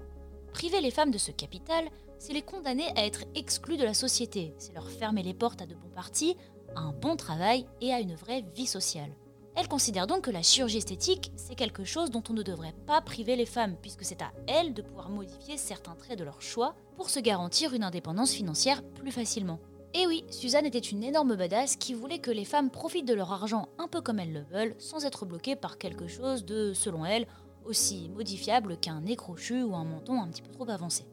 Priver 0.55 0.81
les 0.81 0.91
femmes 0.91 1.11
de 1.11 1.19
ce 1.19 1.31
capital, 1.31 1.85
c'est 2.19 2.33
les 2.33 2.41
condamner 2.41 2.89
à 2.97 3.05
être 3.05 3.25
exclus 3.35 3.77
de 3.77 3.85
la 3.85 3.93
société, 3.93 4.55
c'est 4.57 4.73
leur 4.73 4.89
fermer 4.89 5.23
les 5.23 5.35
portes 5.35 5.61
à 5.61 5.67
de 5.67 5.75
bons 5.75 5.91
partis, 5.95 6.35
à 6.75 6.81
un 6.81 6.93
bon 6.93 7.17
travail 7.17 7.67
et 7.83 7.93
à 7.93 8.01
une 8.01 8.15
vraie 8.15 8.45
vie 8.55 8.67
sociale. 8.67 9.15
Elle 9.55 9.69
considère 9.69 10.07
donc 10.07 10.23
que 10.23 10.31
la 10.31 10.43
chirurgie 10.43 10.79
esthétique, 10.79 11.31
c'est 11.37 11.57
quelque 11.57 11.85
chose 11.85 12.11
dont 12.11 12.23
on 12.31 12.33
ne 12.33 12.43
devrait 12.43 12.75
pas 12.87 13.03
priver 13.03 13.37
les 13.37 13.45
femmes, 13.45 13.77
puisque 13.83 14.05
c'est 14.05 14.23
à 14.23 14.33
elles 14.47 14.73
de 14.73 14.83
pouvoir 14.83 15.11
modifier 15.11 15.59
certains 15.59 15.95
traits 15.95 16.19
de 16.19 16.25
leur 16.25 16.41
choix 16.41 16.75
pour 16.97 17.11
se 17.11 17.21
garantir 17.21 17.75
une 17.75 17.85
indépendance 17.85 18.33
financière 18.33 18.83
plus 18.83 19.11
facilement. 19.13 19.59
Et 19.95 20.07
oui, 20.07 20.25
Suzanne 20.31 20.67
était 20.67 20.79
une 20.79 21.03
énorme 21.03 21.35
badass 21.35 21.77
qui 21.77 21.95
voulait 21.95 22.19
que 22.19 22.31
les 22.31 22.45
femmes 22.45 22.71
profitent 22.71 23.09
de 23.09 23.15
leur 23.15 23.33
argent 23.33 23.69
un 23.79 23.89
peu 23.89 24.01
comme 24.01 24.19
elles 24.19 24.33
le 24.33 24.43
veulent, 24.43 24.75
sans 24.79 25.07
être 25.07 25.25
bloquées 25.25 25.57
par 25.57 25.79
quelque 25.79 26.07
chose 26.07 26.45
de, 26.45 26.73
selon 26.75 27.07
elle, 27.07 27.27
aussi 27.65 28.11
modifiable 28.11 28.77
qu'un 28.77 29.01
nez 29.01 29.17
crochu 29.17 29.63
ou 29.63 29.75
un 29.75 29.85
menton 29.85 30.21
un 30.21 30.29
petit 30.29 30.43
peu 30.43 30.51
trop 30.51 30.69
avancé. 30.69 31.07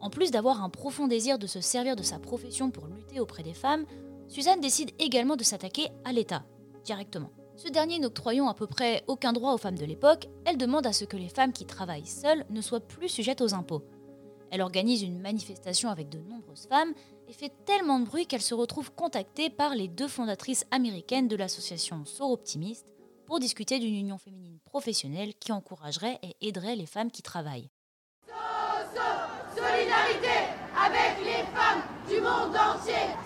En 0.00 0.10
plus 0.10 0.30
d'avoir 0.30 0.64
un 0.64 0.70
profond 0.70 1.06
désir 1.06 1.38
de 1.38 1.46
se 1.46 1.60
servir 1.60 1.94
de 1.94 2.02
sa 2.02 2.18
profession 2.18 2.70
pour 2.70 2.86
lutter 2.86 3.20
auprès 3.20 3.42
des 3.42 3.54
femmes, 3.54 3.84
Suzanne 4.28 4.60
décide 4.60 4.90
également 4.98 5.36
de 5.36 5.44
s'attaquer 5.44 5.90
à 6.04 6.12
l'État, 6.12 6.44
directement. 6.84 7.30
Ce 7.56 7.68
dernier 7.68 7.98
n'octroyant 7.98 8.48
à 8.48 8.54
peu 8.54 8.66
près 8.66 9.04
aucun 9.06 9.32
droit 9.32 9.52
aux 9.52 9.58
femmes 9.58 9.78
de 9.78 9.84
l'époque, 9.84 10.28
elle 10.46 10.56
demande 10.56 10.86
à 10.86 10.92
ce 10.92 11.04
que 11.04 11.18
les 11.18 11.28
femmes 11.28 11.52
qui 11.52 11.66
travaillent 11.66 12.06
seules 12.06 12.44
ne 12.48 12.62
soient 12.62 12.80
plus 12.80 13.08
sujettes 13.08 13.42
aux 13.42 13.54
impôts. 13.54 13.84
Elle 14.52 14.60
organise 14.60 15.02
une 15.02 15.18
manifestation 15.18 15.88
avec 15.88 16.10
de 16.10 16.18
nombreuses 16.18 16.66
femmes 16.68 16.92
et 17.26 17.32
fait 17.32 17.52
tellement 17.64 17.98
de 17.98 18.04
bruit 18.04 18.26
qu'elle 18.26 18.42
se 18.42 18.54
retrouve 18.54 18.92
contactée 18.92 19.48
par 19.48 19.74
les 19.74 19.88
deux 19.88 20.08
fondatrices 20.08 20.66
américaines 20.70 21.26
de 21.26 21.36
l'association 21.36 22.04
Optimiste 22.20 22.92
pour 23.24 23.40
discuter 23.40 23.78
d'une 23.78 23.96
union 23.96 24.18
féminine 24.18 24.58
professionnelle 24.66 25.32
qui 25.40 25.52
encouragerait 25.52 26.18
et 26.22 26.36
aiderait 26.46 26.76
les 26.76 26.86
femmes 26.86 27.10
qui 27.10 27.22
travaillent 27.22 27.70
solidarité 29.54 30.52
avec 30.76 31.24
les 31.24 31.44
femmes 31.54 31.82
du 32.08 32.20
monde 32.20 32.54
entier. 32.56 33.21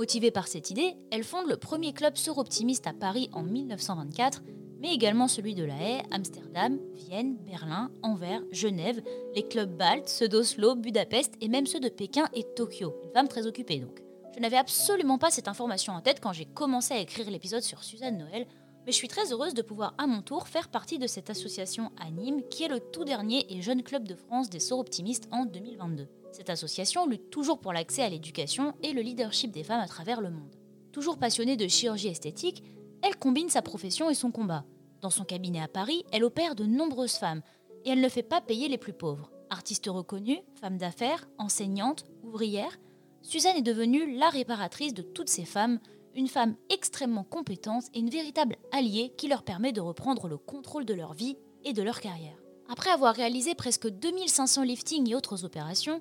Motivée 0.00 0.30
par 0.30 0.48
cette 0.48 0.70
idée, 0.70 0.96
elle 1.10 1.24
fonde 1.24 1.46
le 1.46 1.58
premier 1.58 1.92
club 1.92 2.14
Optimiste 2.34 2.86
à 2.86 2.94
Paris 2.94 3.28
en 3.34 3.42
1924, 3.42 4.42
mais 4.80 4.94
également 4.94 5.28
celui 5.28 5.54
de 5.54 5.62
La 5.62 5.74
Haye, 5.74 6.02
Amsterdam, 6.10 6.78
Vienne, 6.94 7.36
Berlin, 7.44 7.90
Anvers, 8.02 8.40
Genève, 8.50 9.02
les 9.34 9.46
clubs 9.46 9.76
baltes, 9.76 10.08
ceux 10.08 10.26
d'Oslo, 10.26 10.74
Budapest 10.74 11.34
et 11.42 11.48
même 11.48 11.66
ceux 11.66 11.80
de 11.80 11.90
Pékin 11.90 12.30
et 12.32 12.46
Tokyo. 12.56 12.94
Une 13.04 13.12
femme 13.12 13.28
très 13.28 13.46
occupée 13.46 13.78
donc. 13.78 14.00
Je 14.34 14.40
n'avais 14.40 14.56
absolument 14.56 15.18
pas 15.18 15.30
cette 15.30 15.48
information 15.48 15.92
en 15.92 16.00
tête 16.00 16.20
quand 16.22 16.32
j'ai 16.32 16.46
commencé 16.46 16.94
à 16.94 16.98
écrire 16.98 17.30
l'épisode 17.30 17.62
sur 17.62 17.84
Suzanne 17.84 18.16
Noël, 18.16 18.46
mais 18.84 18.92
je 18.92 18.96
suis 18.96 19.08
très 19.08 19.32
heureuse 19.32 19.54
de 19.54 19.62
pouvoir 19.62 19.94
à 19.98 20.06
mon 20.06 20.22
tour 20.22 20.48
faire 20.48 20.68
partie 20.68 20.98
de 20.98 21.06
cette 21.06 21.30
association 21.30 21.90
à 21.98 22.06
qui 22.50 22.64
est 22.64 22.68
le 22.68 22.80
tout 22.80 23.04
dernier 23.04 23.46
et 23.48 23.62
jeune 23.62 23.82
club 23.82 24.06
de 24.06 24.14
France 24.14 24.50
des 24.50 24.60
Soroptimistes 24.60 25.28
en 25.30 25.44
2022. 25.44 26.08
Cette 26.32 26.50
association 26.50 27.06
lutte 27.06 27.30
toujours 27.30 27.60
pour 27.60 27.72
l'accès 27.72 28.02
à 28.02 28.08
l'éducation 28.08 28.74
et 28.82 28.92
le 28.92 29.02
leadership 29.02 29.50
des 29.50 29.64
femmes 29.64 29.80
à 29.80 29.88
travers 29.88 30.20
le 30.20 30.30
monde. 30.30 30.54
Toujours 30.92 31.18
passionnée 31.18 31.56
de 31.56 31.68
chirurgie 31.68 32.08
esthétique, 32.08 32.62
elle 33.02 33.16
combine 33.16 33.48
sa 33.48 33.62
profession 33.62 34.10
et 34.10 34.14
son 34.14 34.30
combat. 34.30 34.64
Dans 35.00 35.10
son 35.10 35.24
cabinet 35.24 35.62
à 35.62 35.68
Paris, 35.68 36.04
elle 36.12 36.24
opère 36.24 36.54
de 36.54 36.64
nombreuses 36.64 37.16
femmes 37.16 37.42
et 37.84 37.90
elle 37.90 38.00
ne 38.00 38.08
fait 38.08 38.22
pas 38.22 38.40
payer 38.40 38.68
les 38.68 38.78
plus 38.78 38.92
pauvres. 38.92 39.30
Artistes 39.50 39.88
reconnus, 39.88 40.40
femmes 40.60 40.78
d'affaires, 40.78 41.28
enseignantes, 41.38 42.04
ouvrières, 42.22 42.78
Suzanne 43.22 43.56
est 43.56 43.62
devenue 43.62 44.16
la 44.16 44.30
réparatrice 44.30 44.94
de 44.94 45.02
toutes 45.02 45.28
ces 45.28 45.44
femmes, 45.44 45.78
une 46.14 46.28
femme 46.28 46.56
extrêmement 46.68 47.24
compétente 47.24 47.84
et 47.94 48.00
une 48.00 48.10
véritable 48.10 48.56
alliée 48.72 49.12
qui 49.16 49.28
leur 49.28 49.42
permet 49.42 49.72
de 49.72 49.80
reprendre 49.80 50.28
le 50.28 50.38
contrôle 50.38 50.84
de 50.84 50.94
leur 50.94 51.12
vie 51.12 51.36
et 51.64 51.72
de 51.72 51.82
leur 51.82 52.00
carrière. 52.00 52.36
Après 52.68 52.90
avoir 52.90 53.14
réalisé 53.14 53.54
presque 53.54 53.88
2500 53.88 54.62
liftings 54.62 55.10
et 55.10 55.14
autres 55.14 55.44
opérations, 55.44 56.00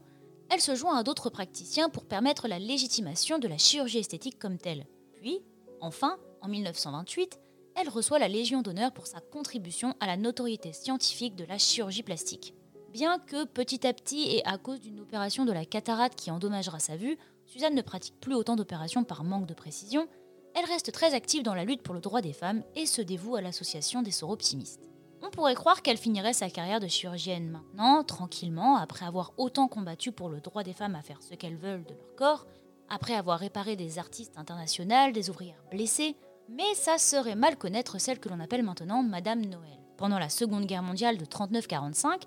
elle 0.49 0.61
se 0.61 0.75
joint 0.75 0.97
à 0.97 1.03
d'autres 1.03 1.29
praticiens 1.29 1.89
pour 1.89 2.05
permettre 2.05 2.47
la 2.47 2.59
légitimation 2.59 3.37
de 3.37 3.47
la 3.47 3.57
chirurgie 3.57 3.99
esthétique 3.99 4.39
comme 4.39 4.57
telle. 4.57 4.87
Puis, 5.13 5.41
enfin, 5.81 6.17
en 6.41 6.47
1928, 6.47 7.39
elle 7.75 7.89
reçoit 7.89 8.19
la 8.19 8.27
Légion 8.27 8.61
d'honneur 8.61 8.91
pour 8.91 9.07
sa 9.07 9.19
contribution 9.19 9.95
à 9.99 10.07
la 10.07 10.17
notoriété 10.17 10.73
scientifique 10.73 11.35
de 11.35 11.45
la 11.45 11.57
chirurgie 11.57 12.03
plastique. 12.03 12.53
Bien 12.91 13.19
que 13.19 13.45
petit 13.45 13.85
à 13.85 13.93
petit 13.93 14.35
et 14.35 14.45
à 14.45 14.57
cause 14.57 14.81
d'une 14.81 14.99
opération 14.99 15.45
de 15.45 15.51
la 15.51 15.65
cataracte 15.65 16.19
qui 16.19 16.31
endommagera 16.31 16.79
sa 16.79 16.97
vue, 16.97 17.17
Suzanne 17.49 17.73
ne 17.73 17.81
pratique 17.81 18.19
plus 18.21 18.35
autant 18.35 18.55
d'opérations 18.55 19.03
par 19.03 19.23
manque 19.23 19.47
de 19.47 19.55
précision, 19.55 20.07
elle 20.53 20.65
reste 20.65 20.91
très 20.91 21.15
active 21.15 21.41
dans 21.41 21.55
la 21.55 21.65
lutte 21.65 21.81
pour 21.81 21.95
le 21.95 21.99
droit 21.99 22.21
des 22.21 22.31
femmes 22.31 22.61
et 22.75 22.85
se 22.85 23.01
dévoue 23.01 23.35
à 23.35 23.41
l'association 23.41 24.03
des 24.03 24.11
Soroptimistes. 24.11 24.87
On 25.23 25.31
pourrait 25.31 25.55
croire 25.55 25.81
qu'elle 25.81 25.97
finirait 25.97 26.33
sa 26.33 26.51
carrière 26.51 26.79
de 26.79 26.87
chirurgienne 26.87 27.49
maintenant, 27.49 28.03
tranquillement, 28.03 28.77
après 28.77 29.03
avoir 29.03 29.33
autant 29.37 29.67
combattu 29.67 30.11
pour 30.11 30.29
le 30.29 30.41
droit 30.41 30.61
des 30.61 30.73
femmes 30.73 30.93
à 30.93 31.01
faire 31.01 31.23
ce 31.23 31.33
qu'elles 31.33 31.57
veulent 31.57 31.85
de 31.85 31.95
leur 31.95 32.15
corps, 32.15 32.45
après 32.87 33.15
avoir 33.15 33.39
réparé 33.39 33.75
des 33.75 33.97
artistes 33.97 34.37
internationales, 34.37 35.11
des 35.11 35.31
ouvrières 35.31 35.63
blessées, 35.71 36.15
mais 36.49 36.75
ça 36.75 36.99
serait 36.99 37.35
mal 37.35 37.57
connaître 37.57 37.99
celle 37.99 38.19
que 38.19 38.29
l'on 38.29 38.39
appelle 38.39 38.63
maintenant 38.63 39.01
Madame 39.01 39.43
Noël. 39.43 39.79
Pendant 39.97 40.19
la 40.19 40.29
Seconde 40.29 40.67
Guerre 40.67 40.83
mondiale 40.83 41.17
de 41.17 41.25
39-45, 41.25 42.21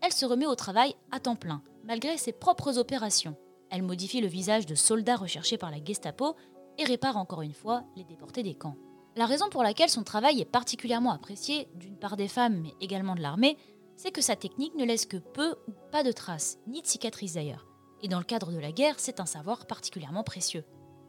elle 0.00 0.12
se 0.12 0.26
remet 0.26 0.46
au 0.46 0.56
travail 0.56 0.96
à 1.12 1.20
temps 1.20 1.36
plein, 1.36 1.62
malgré 1.84 2.18
ses 2.18 2.32
propres 2.32 2.76
opérations. 2.78 3.36
Elle 3.74 3.82
modifie 3.82 4.20
le 4.20 4.28
visage 4.28 4.66
de 4.66 4.76
soldats 4.76 5.16
recherchés 5.16 5.58
par 5.58 5.72
la 5.72 5.82
Gestapo 5.84 6.36
et 6.78 6.84
répare 6.84 7.16
encore 7.16 7.42
une 7.42 7.52
fois 7.52 7.82
les 7.96 8.04
déportés 8.04 8.44
des 8.44 8.54
camps. 8.54 8.76
La 9.16 9.26
raison 9.26 9.48
pour 9.50 9.64
laquelle 9.64 9.88
son 9.88 10.04
travail 10.04 10.40
est 10.40 10.44
particulièrement 10.44 11.10
apprécié, 11.10 11.66
d'une 11.74 11.96
part 11.96 12.16
des 12.16 12.28
femmes 12.28 12.60
mais 12.62 12.72
également 12.80 13.16
de 13.16 13.20
l'armée, 13.20 13.58
c'est 13.96 14.12
que 14.12 14.20
sa 14.20 14.36
technique 14.36 14.76
ne 14.76 14.84
laisse 14.84 15.06
que 15.06 15.16
peu 15.16 15.56
ou 15.66 15.72
pas 15.90 16.04
de 16.04 16.12
traces, 16.12 16.58
ni 16.68 16.82
de 16.82 16.86
cicatrices 16.86 17.34
d'ailleurs. 17.34 17.66
Et 18.00 18.06
dans 18.06 18.20
le 18.20 18.24
cadre 18.24 18.52
de 18.52 18.60
la 18.60 18.70
guerre, 18.70 18.94
c'est 18.98 19.18
un 19.18 19.26
savoir 19.26 19.66
particulièrement 19.66 20.22
précieux. 20.22 20.64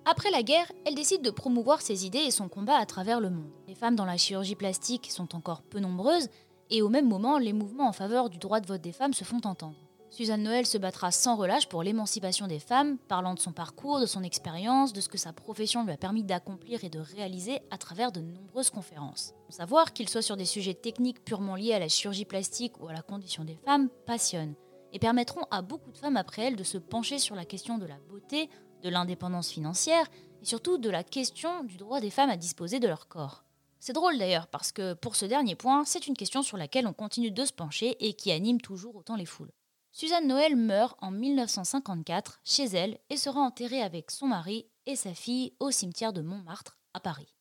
Après 0.05 0.31
la 0.31 0.41
guerre, 0.41 0.71
elle 0.87 0.95
décide 0.95 1.21
de 1.21 1.29
promouvoir 1.29 1.81
ses 1.81 2.07
idées 2.07 2.17
et 2.25 2.31
son 2.31 2.49
combat 2.49 2.77
à 2.77 2.87
travers 2.87 3.19
le 3.19 3.29
monde. 3.29 3.51
Les 3.67 3.75
femmes 3.75 3.95
dans 3.95 4.05
la 4.05 4.17
chirurgie 4.17 4.55
plastique 4.55 5.11
sont 5.11 5.35
encore 5.35 5.61
peu 5.61 5.79
nombreuses, 5.79 6.29
et 6.71 6.81
au 6.81 6.89
même 6.89 7.07
moment, 7.07 7.37
les 7.37 7.53
mouvements 7.53 7.87
en 7.87 7.93
faveur 7.93 8.31
du 8.31 8.39
droit 8.39 8.59
de 8.59 8.65
vote 8.65 8.81
des 8.81 8.91
femmes 8.91 9.13
se 9.13 9.23
font 9.23 9.41
entendre. 9.43 9.84
Suzanne 10.15 10.43
Noël 10.43 10.65
se 10.65 10.77
battra 10.77 11.11
sans 11.11 11.35
relâche 11.35 11.67
pour 11.67 11.83
l'émancipation 11.83 12.47
des 12.47 12.59
femmes, 12.59 12.97
parlant 13.09 13.33
de 13.33 13.39
son 13.39 13.51
parcours, 13.51 13.99
de 13.99 14.05
son 14.05 14.23
expérience, 14.23 14.93
de 14.93 15.01
ce 15.01 15.09
que 15.09 15.17
sa 15.17 15.33
profession 15.33 15.83
lui 15.83 15.91
a 15.91 15.97
permis 15.97 16.23
d'accomplir 16.23 16.85
et 16.85 16.89
de 16.89 16.99
réaliser 16.99 17.59
à 17.69 17.77
travers 17.77 18.13
de 18.13 18.21
nombreuses 18.21 18.69
conférences. 18.69 19.33
savoir 19.49 19.91
qu'il 19.91 20.07
soit 20.07 20.21
sur 20.21 20.37
des 20.37 20.45
sujets 20.45 20.73
techniques 20.73 21.25
purement 21.25 21.57
liés 21.57 21.73
à 21.73 21.79
la 21.79 21.89
chirurgie 21.89 22.23
plastique 22.23 22.79
ou 22.79 22.87
à 22.87 22.93
la 22.93 23.01
condition 23.01 23.43
des 23.43 23.57
femmes 23.65 23.89
passionne 24.05 24.55
et 24.93 24.99
permettront 24.99 25.45
à 25.51 25.61
beaucoup 25.61 25.91
de 25.91 25.97
femmes 25.97 26.15
après 26.15 26.43
elle 26.43 26.55
de 26.55 26.63
se 26.63 26.77
pencher 26.77 27.19
sur 27.19 27.35
la 27.35 27.43
question 27.43 27.77
de 27.77 27.85
la 27.85 27.99
beauté, 28.07 28.49
de 28.83 28.89
l'indépendance 28.89 29.49
financière 29.49 30.07
et 30.41 30.45
surtout 30.45 30.77
de 30.77 30.89
la 30.89 31.03
question 31.03 31.65
du 31.65 31.75
droit 31.75 31.99
des 31.99 32.09
femmes 32.09 32.29
à 32.29 32.37
disposer 32.37 32.79
de 32.79 32.87
leur 32.87 33.09
corps. 33.09 33.43
C'est 33.81 33.91
drôle 33.91 34.17
d'ailleurs 34.17 34.47
parce 34.47 34.71
que 34.71 34.93
pour 34.93 35.17
ce 35.17 35.25
dernier 35.25 35.55
point, 35.55 35.83
c'est 35.83 36.07
une 36.07 36.15
question 36.15 36.41
sur 36.41 36.55
laquelle 36.55 36.87
on 36.87 36.93
continue 36.93 37.31
de 37.31 37.43
se 37.43 37.51
pencher 37.51 37.97
et 37.99 38.13
qui 38.13 38.31
anime 38.31 38.61
toujours 38.61 38.95
autant 38.95 39.17
les 39.17 39.25
foules. 39.25 39.51
Suzanne 39.97 40.27
Noël 40.27 40.57
meurt 40.57 40.97
en 41.01 41.09
1954 41.09 42.41
chez 42.43 42.65
elle 42.65 42.99
et 43.09 43.15
sera 43.15 43.39
enterrée 43.39 43.81
avec 43.81 44.11
son 44.11 44.27
mari 44.27 44.67
et 44.85 44.97
sa 44.97 45.13
fille 45.13 45.53
au 45.61 45.71
cimetière 45.71 46.11
de 46.11 46.21
Montmartre 46.21 46.77
à 46.93 46.99
Paris. 46.99 47.33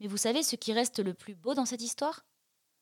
Mais 0.00 0.06
vous 0.06 0.18
savez 0.18 0.42
ce 0.42 0.54
qui 0.54 0.74
reste 0.74 0.98
le 0.98 1.14
plus 1.14 1.34
beau 1.34 1.54
dans 1.54 1.64
cette 1.64 1.80
histoire? 1.80 2.26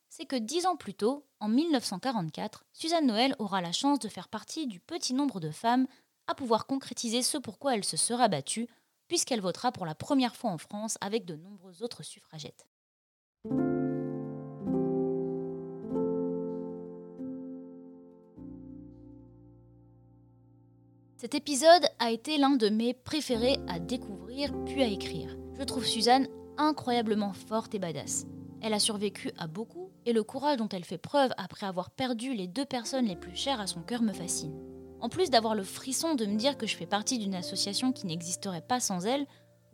C'est 0.09 0.27
que 0.27 0.35
dix 0.35 0.67
ans 0.67 0.75
plus 0.75 0.95
tôt, 0.95 1.25
en 1.39 1.47
1944, 1.47 2.65
Suzanne 2.73 3.07
Noël 3.07 3.37
aura 3.39 3.61
la 3.61 3.71
chance 3.71 4.01
de 4.01 4.09
faire 4.09 4.27
partie 4.27 4.67
du 4.67 4.81
petit 4.81 5.15
nombre 5.15 5.39
de 5.39 5.53
femmes 5.53 5.87
à 6.27 6.35
pouvoir 6.35 6.67
concrétiser 6.67 7.23
ce 7.23 7.39
pourquoi 7.39 7.77
elle 7.77 7.85
se 7.85 7.97
sera 7.97 8.27
battue, 8.27 8.67
puisqu'elle 9.07 9.41
votera 9.41 9.71
pour 9.71 9.87
la 9.87 9.95
première 9.95 10.35
fois 10.35 10.51
en 10.51 10.59
France 10.59 10.99
avec 11.01 11.27
de 11.27 11.37
nombreuses 11.37 11.85
autres 11.85 12.03
suffragettes. 12.03 12.67
Cet 21.23 21.37
épisode 21.37 21.87
a 22.01 22.11
été 22.11 22.37
l'un 22.37 22.57
de 22.57 22.69
mes 22.69 22.95
préférés 22.95 23.57
à 23.69 23.79
découvrir 23.79 24.53
puis 24.65 24.83
à 24.83 24.89
écrire. 24.89 25.37
Je 25.57 25.63
trouve 25.63 25.87
Suzanne 25.87 26.27
incroyablement 26.59 27.33
forte 27.33 27.77
et 27.77 27.79
badass. 27.79 28.27
Elle 28.61 28.75
a 28.75 28.81
survécu 28.81 29.31
à 29.39 29.47
beaucoup 29.47 29.93
et 30.05 30.13
le 30.13 30.25
courage 30.25 30.57
dont 30.57 30.69
elle 30.71 30.85
fait 30.85 30.99
preuve 30.99 31.31
après 31.37 31.67
avoir 31.67 31.93
perdu 31.93 32.35
les 32.35 32.49
deux 32.49 32.65
personnes 32.65 33.07
les 33.07 33.15
plus 33.15 33.37
chères 33.37 33.61
à 33.61 33.69
son 33.69 33.83
cœur 33.83 34.03
me 34.03 34.13
fascine. 34.13 34.61
En 35.01 35.09
plus 35.09 35.31
d'avoir 35.31 35.55
le 35.55 35.63
frisson 35.63 36.17
de 36.17 36.27
me 36.27 36.35
dire 36.35 36.59
que 36.59 36.67
je 36.67 36.77
fais 36.77 36.87
partie 36.87 37.21
d'une 37.21 37.37
association 37.37 37.93
qui 37.93 38.09
n'existerait 38.09 38.67
pas 38.67 38.81
sans 38.81 39.07
elle, 39.07 39.29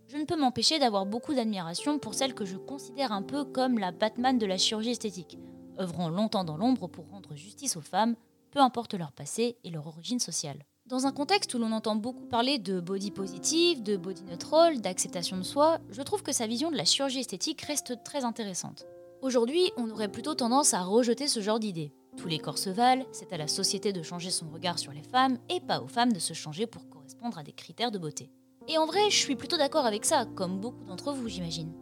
je 0.06 0.18
ne 0.18 0.26
peux 0.26 0.36
m'empêcher 0.36 0.78
d'avoir 0.78 1.06
beaucoup 1.06 1.32
d'admiration 1.32 1.98
pour 1.98 2.12
celle 2.12 2.34
que 2.34 2.44
je 2.44 2.58
considère 2.58 3.10
un 3.10 3.22
peu 3.22 3.46
comme 3.46 3.78
la 3.78 3.90
Batman 3.90 4.36
de 4.36 4.44
la 4.44 4.58
chirurgie 4.58 4.90
esthétique, 4.90 5.38
œuvrant 5.80 6.10
longtemps 6.10 6.44
dans 6.44 6.58
l'ombre 6.58 6.88
pour 6.88 7.08
rendre 7.08 7.34
justice 7.36 7.78
aux 7.78 7.80
femmes, 7.80 8.16
peu 8.50 8.60
importe 8.60 8.92
leur 8.92 9.12
passé 9.12 9.56
et 9.64 9.70
leur 9.70 9.86
origine 9.86 10.20
sociale. 10.20 10.67
Dans 10.88 11.04
un 11.04 11.12
contexte 11.12 11.52
où 11.52 11.58
l'on 11.58 11.72
entend 11.72 11.96
beaucoup 11.96 12.24
parler 12.24 12.58
de 12.58 12.80
body 12.80 13.10
positive, 13.10 13.82
de 13.82 13.98
body 13.98 14.22
neutral, 14.24 14.80
d'acceptation 14.80 15.36
de 15.36 15.42
soi, 15.42 15.80
je 15.90 16.00
trouve 16.00 16.22
que 16.22 16.32
sa 16.32 16.46
vision 16.46 16.70
de 16.70 16.78
la 16.78 16.86
chirurgie 16.86 17.20
esthétique 17.20 17.60
reste 17.60 18.02
très 18.04 18.24
intéressante. 18.24 18.86
Aujourd'hui, 19.20 19.70
on 19.76 19.90
aurait 19.90 20.10
plutôt 20.10 20.34
tendance 20.34 20.72
à 20.72 20.80
rejeter 20.80 21.28
ce 21.28 21.40
genre 21.40 21.60
d'idées. 21.60 21.92
Tous 22.16 22.26
les 22.26 22.38
corps 22.38 22.56
se 22.56 22.70
valent, 22.70 23.04
c'est 23.12 23.34
à 23.34 23.36
la 23.36 23.48
société 23.48 23.92
de 23.92 24.02
changer 24.02 24.30
son 24.30 24.48
regard 24.48 24.78
sur 24.78 24.92
les 24.92 25.02
femmes 25.02 25.36
et 25.50 25.60
pas 25.60 25.82
aux 25.82 25.88
femmes 25.88 26.14
de 26.14 26.18
se 26.18 26.32
changer 26.32 26.66
pour 26.66 26.88
correspondre 26.88 27.36
à 27.36 27.42
des 27.42 27.52
critères 27.52 27.90
de 27.90 27.98
beauté. 27.98 28.30
Et 28.66 28.78
en 28.78 28.86
vrai, 28.86 29.10
je 29.10 29.16
suis 29.16 29.36
plutôt 29.36 29.58
d'accord 29.58 29.84
avec 29.84 30.06
ça, 30.06 30.24
comme 30.24 30.58
beaucoup 30.58 30.86
d'entre 30.86 31.12
vous, 31.12 31.28
j'imagine. 31.28 31.74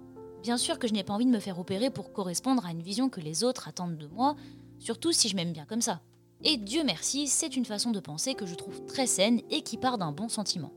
Bien 0.42 0.56
sûr 0.56 0.80
que 0.80 0.88
je 0.88 0.94
n'ai 0.94 1.04
pas 1.04 1.14
envie 1.14 1.26
de 1.26 1.30
me 1.30 1.38
faire 1.38 1.60
opérer 1.60 1.90
pour 1.90 2.12
correspondre 2.12 2.66
à 2.66 2.72
une 2.72 2.82
vision 2.82 3.08
que 3.08 3.20
les 3.20 3.44
autres 3.44 3.68
attendent 3.68 3.98
de 3.98 4.08
moi, 4.08 4.34
surtout 4.80 5.12
si 5.12 5.28
je 5.28 5.36
m'aime 5.36 5.52
bien 5.52 5.64
comme 5.64 5.80
ça. 5.80 6.00
Et 6.44 6.56
Dieu 6.58 6.84
merci, 6.84 7.28
c'est 7.28 7.56
une 7.56 7.64
façon 7.64 7.90
de 7.90 8.00
penser 8.00 8.34
que 8.34 8.46
je 8.46 8.54
trouve 8.54 8.84
très 8.86 9.06
saine 9.06 9.40
et 9.50 9.62
qui 9.62 9.78
part 9.78 9.98
d'un 9.98 10.12
bon 10.12 10.28
sentiment. 10.28 10.72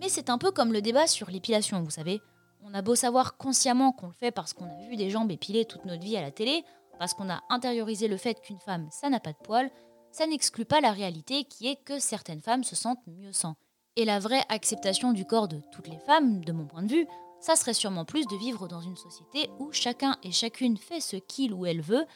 Mais 0.00 0.08
c'est 0.08 0.30
un 0.30 0.38
peu 0.38 0.50
comme 0.50 0.72
le 0.72 0.82
débat 0.82 1.06
sur 1.06 1.30
l'épilation, 1.30 1.82
vous 1.82 1.90
savez. 1.90 2.20
On 2.62 2.74
a 2.74 2.82
beau 2.82 2.94
savoir 2.94 3.36
consciemment 3.36 3.92
qu'on 3.92 4.06
le 4.06 4.12
fait 4.12 4.30
parce 4.30 4.52
qu'on 4.52 4.64
a 4.64 4.88
vu 4.88 4.96
des 4.96 5.10
jambes 5.10 5.30
épilées 5.30 5.66
toute 5.66 5.84
notre 5.84 6.02
vie 6.02 6.16
à 6.16 6.22
la 6.22 6.30
télé, 6.30 6.64
parce 6.98 7.14
qu'on 7.14 7.28
a 7.28 7.42
intériorisé 7.50 8.08
le 8.08 8.16
fait 8.16 8.40
qu'une 8.40 8.58
femme, 8.58 8.88
ça 8.90 9.10
n'a 9.10 9.20
pas 9.20 9.32
de 9.32 9.38
poils, 9.38 9.70
ça 10.10 10.26
n'exclut 10.26 10.64
pas 10.64 10.80
la 10.80 10.92
réalité 10.92 11.44
qui 11.44 11.66
est 11.66 11.82
que 11.84 11.98
certaines 11.98 12.40
femmes 12.40 12.64
se 12.64 12.76
sentent 12.76 13.06
mieux 13.06 13.32
sans. 13.32 13.56
Et 13.96 14.04
la 14.04 14.18
vraie 14.18 14.44
acceptation 14.48 15.12
du 15.12 15.24
corps 15.24 15.48
de 15.48 15.60
toutes 15.72 15.88
les 15.88 15.98
femmes, 15.98 16.44
de 16.44 16.52
mon 16.52 16.66
point 16.66 16.82
de 16.82 16.90
vue, 16.90 17.06
ça 17.40 17.56
serait 17.56 17.74
sûrement 17.74 18.04
plus 18.04 18.26
de 18.26 18.36
vivre 18.36 18.68
dans 18.68 18.80
une 18.80 18.96
société 18.96 19.50
où 19.58 19.70
chacun 19.70 20.16
et 20.22 20.32
chacune 20.32 20.76
fait 20.76 21.00
ce 21.00 21.16
qu'il 21.16 21.52
ou 21.52 21.66
elle 21.66 21.82
veut, 21.82 22.06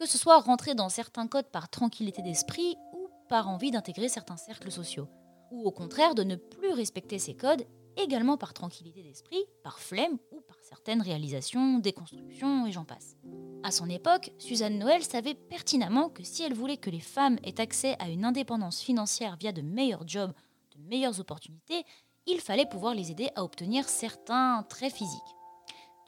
que 0.00 0.06
ce 0.06 0.16
soit 0.16 0.40
rentrer 0.40 0.74
dans 0.74 0.88
certains 0.88 1.26
codes 1.26 1.50
par 1.50 1.68
tranquillité 1.68 2.22
d'esprit 2.22 2.74
ou 2.94 3.10
par 3.28 3.50
envie 3.50 3.70
d'intégrer 3.70 4.08
certains 4.08 4.38
cercles 4.38 4.72
sociaux, 4.72 5.08
ou 5.50 5.66
au 5.66 5.70
contraire 5.70 6.14
de 6.14 6.22
ne 6.22 6.36
plus 6.36 6.72
respecter 6.72 7.18
ces 7.18 7.34
codes 7.34 7.66
également 7.98 8.38
par 8.38 8.54
tranquillité 8.54 9.02
d'esprit, 9.02 9.44
par 9.62 9.78
flemme 9.78 10.16
ou 10.32 10.40
par 10.40 10.56
certaines 10.62 11.02
réalisations, 11.02 11.80
déconstructions 11.80 12.66
et 12.66 12.72
j'en 12.72 12.86
passe. 12.86 13.16
À 13.62 13.70
son 13.70 13.90
époque, 13.90 14.32
Suzanne 14.38 14.78
Noël 14.78 15.02
savait 15.02 15.34
pertinemment 15.34 16.08
que 16.08 16.24
si 16.24 16.44
elle 16.44 16.54
voulait 16.54 16.78
que 16.78 16.88
les 16.88 17.00
femmes 17.00 17.38
aient 17.44 17.60
accès 17.60 17.94
à 17.98 18.08
une 18.08 18.24
indépendance 18.24 18.80
financière 18.80 19.36
via 19.36 19.52
de 19.52 19.60
meilleurs 19.60 20.08
jobs, 20.08 20.32
de 20.74 20.82
meilleures 20.88 21.20
opportunités, 21.20 21.84
il 22.26 22.40
fallait 22.40 22.64
pouvoir 22.64 22.94
les 22.94 23.10
aider 23.10 23.28
à 23.36 23.44
obtenir 23.44 23.86
certains 23.86 24.64
traits 24.70 24.94
physiques. 24.94 25.36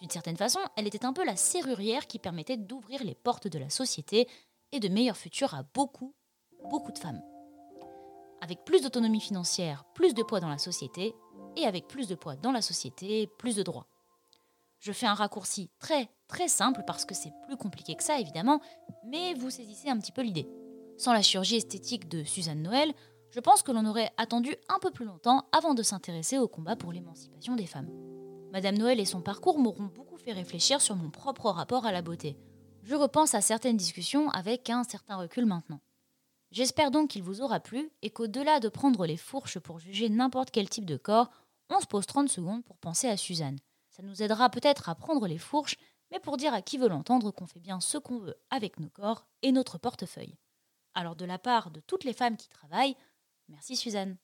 D'une 0.02 0.11
certaine 0.11 0.37
façon, 0.37 0.59
elle 0.76 0.88
était 0.88 1.04
un 1.04 1.12
peu 1.12 1.25
la 1.25 1.37
serrurière 1.37 2.09
qui 2.09 2.18
permettait 2.18 2.56
d'ouvrir 2.56 3.04
les 3.04 3.14
portes 3.14 3.47
de 3.47 3.59
la 3.61 3.71
société 3.71 4.26
et 4.73 4.80
de 4.80 4.88
meilleurs 4.88 5.16
futurs 5.16 5.54
à 5.54 5.62
beaucoup, 5.62 6.12
beaucoup 6.68 6.90
de 6.90 6.99
femmes. 6.99 7.23
Avec 8.40 8.64
plus 8.64 8.82
d'autonomie 8.82 9.21
financière, 9.21 9.85
plus 9.94 10.12
de 10.12 10.25
poids 10.25 10.40
dans 10.40 10.49
la 10.49 10.59
société, 10.59 11.14
et 11.56 11.66
avec 11.66 11.87
plus 11.87 12.09
de 12.09 12.16
poids 12.16 12.35
dans 12.35 12.50
la 12.50 12.62
société, 12.62 13.28
plus 13.38 13.54
de 13.54 13.62
droits. 13.62 13.87
Je 14.80 14.90
fais 14.90 15.06
un 15.06 15.14
raccourci 15.14 15.71
très 15.78 16.11
très 16.26 16.49
simple 16.49 16.82
parce 16.85 17.04
que 17.04 17.14
c'est 17.14 17.32
plus 17.47 17.56
compliqué 17.56 17.94
que 17.94 18.02
ça 18.02 18.18
évidemment, 18.18 18.61
mais 19.06 19.35
vous 19.35 19.50
saisissez 19.50 19.88
un 19.88 19.99
petit 19.99 20.11
peu 20.11 20.23
l'idée. 20.23 20.49
Sans 20.99 21.12
la 21.12 21.23
chirurgie 21.23 21.56
esthétique 21.56 22.09
de 22.09 22.25
Suzanne 22.25 22.62
Noël, 22.62 22.92
je 23.30 23.38
pense 23.38 23.62
que 23.62 23.71
l'on 23.71 23.87
aurait 23.87 24.11
attendu 24.16 24.56
un 24.68 24.80
peu 24.80 24.90
plus 24.90 25.04
longtemps 25.04 25.47
avant 25.52 25.75
de 25.75 25.85
s'intéresser 25.85 26.38
au 26.38 26.49
combat 26.49 26.75
pour 26.75 26.90
l'émancipation 26.90 27.54
des 27.54 27.66
femmes. 27.66 28.12
Madame 28.52 28.76
Noël 28.76 29.00
et 29.00 29.06
son 29.06 29.23
parcours 29.23 29.59
m'auront 29.59 29.87
beaucoup 29.87 30.18
fait 30.18 30.35
réfléchir 30.35 30.82
sur 30.82 30.94
mon 30.94 31.09
propre 31.09 31.47
rapport 31.47 31.87
à 31.87 31.92
la 31.92 32.02
beauté. 32.02 32.37
Je 32.82 32.94
repense 32.94 33.35
à 33.35 33.40
certaines 33.40 33.78
discussions 33.78 34.28
avec 34.28 34.68
un 34.68 34.85
certain 34.85 35.16
recul 35.16 35.47
maintenant. 35.47 35.80
J'espère 36.50 36.90
donc 36.90 37.09
qu'il 37.09 37.23
vous 37.23 37.40
aura 37.40 37.61
plu 37.61 37.90
et 38.02 38.11
qu'au-delà 38.11 38.61
de 38.61 38.68
prendre 38.68 39.06
les 39.06 39.16
fourches 39.16 39.59
pour 39.59 39.78
juger 39.78 40.11
n'importe 40.11 40.50
quel 40.50 40.68
type 40.68 40.85
de 40.85 40.99
corps, 40.99 41.30
on 41.71 41.80
se 41.80 41.87
pose 41.87 42.04
30 42.04 42.28
secondes 42.28 42.62
pour 42.62 42.76
penser 42.76 43.09
à 43.09 43.16
Suzanne. 43.16 43.59
Ça 43.88 44.02
nous 44.02 44.23
aidera 44.23 44.50
peut-être 44.50 44.90
à 44.90 44.94
prendre 44.97 45.26
les 45.26 45.38
fourches, 45.38 45.78
mais 46.11 46.21
pour 46.21 46.37
dire 46.37 46.52
à 46.52 46.61
qui 46.61 46.76
veut 46.76 46.88
l'entendre 46.88 47.30
qu'on 47.30 47.47
fait 47.47 47.59
bien 47.59 47.80
ce 47.80 47.97
qu'on 47.97 48.18
veut 48.18 48.37
avec 48.50 48.78
nos 48.78 48.90
corps 48.90 49.25
et 49.40 49.52
notre 49.52 49.78
portefeuille. 49.78 50.37
Alors 50.92 51.16
de 51.16 51.25
la 51.25 51.38
part 51.38 51.71
de 51.71 51.80
toutes 51.80 52.04
les 52.04 52.12
femmes 52.12 52.37
qui 52.37 52.50
travaillent, 52.50 52.97
merci 53.49 53.76
Suzanne. 53.76 54.18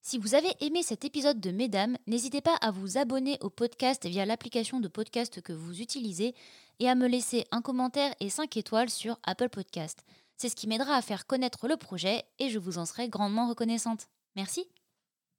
Si 0.00 0.16
vous 0.16 0.34
avez 0.34 0.52
aimé 0.60 0.82
cet 0.82 1.04
épisode 1.04 1.40
de 1.40 1.50
Mesdames, 1.50 1.98
n'hésitez 2.06 2.40
pas 2.40 2.54
à 2.60 2.70
vous 2.70 2.96
abonner 2.98 3.36
au 3.40 3.50
podcast 3.50 4.06
via 4.06 4.24
l'application 4.24 4.80
de 4.80 4.88
podcast 4.88 5.42
que 5.42 5.52
vous 5.52 5.80
utilisez 5.80 6.34
et 6.80 6.88
à 6.88 6.94
me 6.94 7.08
laisser 7.08 7.44
un 7.50 7.60
commentaire 7.60 8.14
et 8.20 8.30
5 8.30 8.56
étoiles 8.56 8.90
sur 8.90 9.18
Apple 9.24 9.48
Podcast. 9.50 10.04
C'est 10.36 10.48
ce 10.48 10.56
qui 10.56 10.68
m'aidera 10.68 10.94
à 10.94 11.02
faire 11.02 11.26
connaître 11.26 11.68
le 11.68 11.76
projet 11.76 12.24
et 12.38 12.48
je 12.48 12.58
vous 12.58 12.78
en 12.78 12.86
serai 12.86 13.08
grandement 13.08 13.48
reconnaissante. 13.48 14.06
Merci. 14.36 14.68